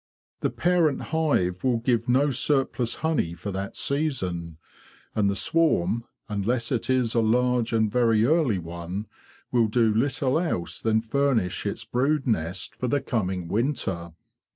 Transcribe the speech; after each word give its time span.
The 0.39 0.49
parent 0.49 0.99
hive 1.13 1.63
will 1.63 1.77
give 1.77 2.09
no 2.09 2.31
surplus 2.31 2.95
honey 3.05 3.35
for 3.35 3.51
that 3.51 3.75
season; 3.77 4.57
and 5.13 5.29
the 5.29 5.35
swarm, 5.35 6.05
unless 6.27 6.71
it 6.71 6.89
is 6.89 7.13
a 7.13 7.21
large 7.21 7.71
and 7.71 7.91
very 7.91 8.25
early 8.25 8.57
one, 8.57 9.05
will 9.51 9.67
do 9.67 9.93
little 9.93 10.39
else 10.39 10.79
than 10.79 11.01
furnish 11.01 11.67
its 11.67 11.85
brood 11.85 12.25
nest 12.25 12.75
for 12.77 12.87
the 12.87 12.99
coming 12.99 13.47
winter. 13.47 14.13